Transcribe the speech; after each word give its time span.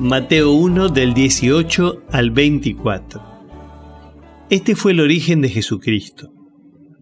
Mateo 0.00 0.52
1 0.52 0.90
del 0.90 1.12
18 1.12 2.04
al 2.12 2.30
24. 2.30 3.20
Este 4.48 4.76
fue 4.76 4.92
el 4.92 5.00
origen 5.00 5.40
de 5.40 5.48
Jesucristo. 5.48 6.32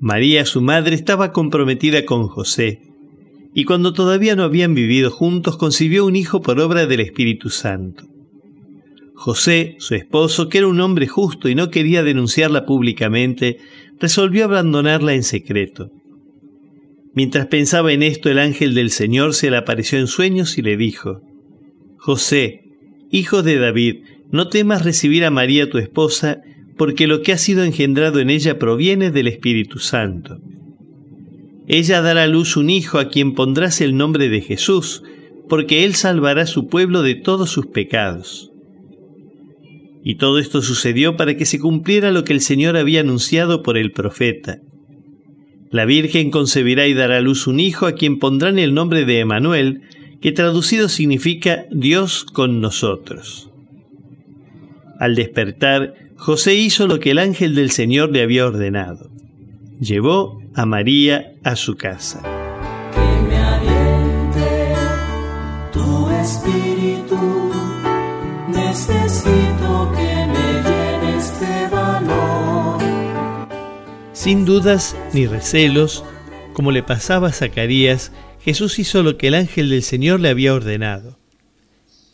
María, 0.00 0.46
su 0.46 0.62
madre, 0.62 0.94
estaba 0.94 1.30
comprometida 1.30 2.06
con 2.06 2.26
José, 2.26 2.80
y 3.52 3.64
cuando 3.64 3.92
todavía 3.92 4.34
no 4.34 4.44
habían 4.44 4.72
vivido 4.72 5.10
juntos, 5.10 5.58
concibió 5.58 6.06
un 6.06 6.16
hijo 6.16 6.40
por 6.40 6.58
obra 6.58 6.86
del 6.86 7.00
Espíritu 7.00 7.50
Santo. 7.50 8.06
José, 9.14 9.76
su 9.78 9.94
esposo, 9.94 10.48
que 10.48 10.56
era 10.56 10.66
un 10.66 10.80
hombre 10.80 11.06
justo 11.06 11.50
y 11.50 11.54
no 11.54 11.70
quería 11.70 12.02
denunciarla 12.02 12.64
públicamente, 12.64 13.58
resolvió 14.00 14.46
abandonarla 14.46 15.12
en 15.12 15.22
secreto. 15.22 15.90
Mientras 17.12 17.46
pensaba 17.48 17.92
en 17.92 18.02
esto, 18.02 18.30
el 18.30 18.38
ángel 18.38 18.72
del 18.72 18.88
Señor 18.88 19.34
se 19.34 19.50
le 19.50 19.58
apareció 19.58 19.98
en 19.98 20.06
sueños 20.06 20.56
y 20.56 20.62
le 20.62 20.78
dijo, 20.78 21.20
José, 21.98 22.65
Hijo 23.10 23.42
de 23.42 23.58
David, 23.58 23.96
no 24.30 24.48
temas 24.48 24.84
recibir 24.84 25.24
a 25.24 25.30
María 25.30 25.70
tu 25.70 25.78
esposa, 25.78 26.42
porque 26.76 27.06
lo 27.06 27.22
que 27.22 27.32
ha 27.32 27.38
sido 27.38 27.64
engendrado 27.64 28.20
en 28.20 28.30
ella 28.30 28.58
proviene 28.58 29.10
del 29.10 29.28
Espíritu 29.28 29.78
Santo. 29.78 30.38
Ella 31.68 32.00
dará 32.02 32.24
a 32.24 32.26
luz 32.28 32.56
un 32.56 32.70
hijo 32.70 32.98
a 32.98 33.08
quien 33.08 33.34
pondrás 33.34 33.80
el 33.80 33.96
nombre 33.96 34.28
de 34.28 34.40
Jesús, 34.40 35.02
porque 35.48 35.84
él 35.84 35.94
salvará 35.94 36.46
su 36.46 36.68
pueblo 36.68 37.02
de 37.02 37.14
todos 37.14 37.50
sus 37.50 37.66
pecados. 37.66 38.50
Y 40.04 40.16
todo 40.16 40.38
esto 40.38 40.62
sucedió 40.62 41.16
para 41.16 41.36
que 41.36 41.46
se 41.46 41.58
cumpliera 41.58 42.12
lo 42.12 42.24
que 42.24 42.32
el 42.32 42.40
Señor 42.40 42.76
había 42.76 43.00
anunciado 43.00 43.62
por 43.62 43.76
el 43.76 43.90
profeta. 43.90 44.58
La 45.70 45.84
Virgen 45.84 46.30
concebirá 46.30 46.86
y 46.86 46.94
dará 46.94 47.18
a 47.18 47.20
luz 47.20 47.48
un 47.48 47.58
hijo 47.58 47.86
a 47.86 47.92
quien 47.92 48.18
pondrán 48.18 48.58
el 48.58 48.72
nombre 48.72 49.04
de 49.04 49.18
Emanuel, 49.18 49.82
que 50.20 50.32
traducido 50.32 50.88
significa 50.88 51.66
Dios 51.70 52.24
con 52.24 52.60
nosotros. 52.60 53.50
Al 54.98 55.14
despertar, 55.14 55.94
José 56.16 56.54
hizo 56.54 56.86
lo 56.86 56.98
que 57.00 57.10
el 57.10 57.18
ángel 57.18 57.54
del 57.54 57.70
Señor 57.70 58.10
le 58.10 58.22
había 58.22 58.46
ordenado. 58.46 59.10
Llevó 59.78 60.40
a 60.54 60.64
María 60.64 61.34
a 61.44 61.54
su 61.54 61.76
casa. 61.76 62.22
Que 62.94 63.22
me 63.28 63.36
aliente 63.36 64.74
tu 65.70 66.10
espíritu, 66.10 67.52
necesito 68.48 69.92
que 69.94 70.26
me 70.32 70.62
llenes 70.64 71.40
de 71.40 71.68
valor. 71.68 72.80
Sin 74.14 74.46
dudas 74.46 74.96
ni 75.12 75.26
recelos, 75.26 76.04
como 76.54 76.72
le 76.72 76.82
pasaba 76.82 77.28
a 77.28 77.32
Zacarías, 77.32 78.12
Jesús 78.46 78.78
hizo 78.78 79.02
lo 79.02 79.18
que 79.18 79.26
el 79.26 79.34
ángel 79.34 79.70
del 79.70 79.82
Señor 79.82 80.20
le 80.20 80.28
había 80.28 80.54
ordenado. 80.54 81.18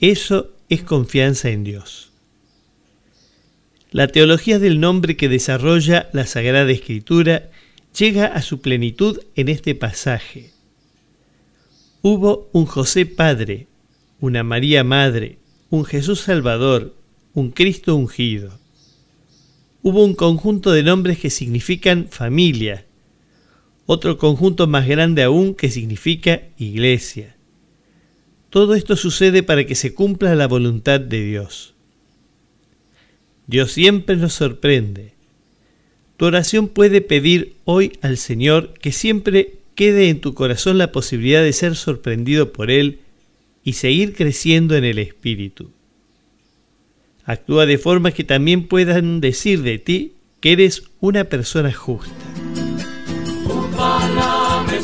Eso 0.00 0.56
es 0.70 0.82
confianza 0.82 1.50
en 1.50 1.62
Dios. 1.62 2.10
La 3.90 4.08
teología 4.08 4.58
del 4.58 4.80
nombre 4.80 5.18
que 5.18 5.28
desarrolla 5.28 6.08
la 6.14 6.24
Sagrada 6.24 6.72
Escritura 6.72 7.50
llega 7.94 8.24
a 8.24 8.40
su 8.40 8.62
plenitud 8.62 9.20
en 9.34 9.50
este 9.50 9.74
pasaje. 9.74 10.52
Hubo 12.00 12.48
un 12.52 12.64
José 12.64 13.04
Padre, 13.04 13.66
una 14.18 14.42
María 14.42 14.84
Madre, 14.84 15.36
un 15.68 15.84
Jesús 15.84 16.22
Salvador, 16.22 16.94
un 17.34 17.50
Cristo 17.50 17.94
ungido. 17.94 18.58
Hubo 19.82 20.02
un 20.02 20.14
conjunto 20.14 20.72
de 20.72 20.82
nombres 20.82 21.18
que 21.18 21.28
significan 21.28 22.08
familia, 22.08 22.86
otro 23.92 24.16
conjunto 24.16 24.66
más 24.66 24.88
grande 24.88 25.22
aún 25.22 25.54
que 25.54 25.70
significa 25.70 26.42
iglesia. 26.58 27.36
Todo 28.48 28.74
esto 28.74 28.96
sucede 28.96 29.42
para 29.42 29.64
que 29.64 29.74
se 29.74 29.94
cumpla 29.94 30.34
la 30.34 30.46
voluntad 30.46 30.98
de 30.98 31.22
Dios. 31.24 31.74
Dios 33.46 33.72
siempre 33.72 34.16
nos 34.16 34.32
sorprende. 34.32 35.12
Tu 36.16 36.24
oración 36.24 36.68
puede 36.68 37.00
pedir 37.02 37.54
hoy 37.64 37.92
al 38.00 38.16
Señor 38.16 38.74
que 38.74 38.92
siempre 38.92 39.54
quede 39.74 40.08
en 40.08 40.20
tu 40.20 40.34
corazón 40.34 40.78
la 40.78 40.92
posibilidad 40.92 41.42
de 41.42 41.52
ser 41.52 41.76
sorprendido 41.76 42.52
por 42.52 42.70
Él 42.70 43.00
y 43.64 43.74
seguir 43.74 44.14
creciendo 44.14 44.74
en 44.74 44.84
el 44.84 44.98
Espíritu. 44.98 45.70
Actúa 47.24 47.66
de 47.66 47.78
forma 47.78 48.12
que 48.12 48.24
también 48.24 48.68
puedan 48.68 49.20
decir 49.20 49.62
de 49.62 49.78
ti 49.78 50.12
que 50.40 50.52
eres 50.52 50.84
una 51.00 51.24
persona 51.24 51.72
justa. 51.72 52.21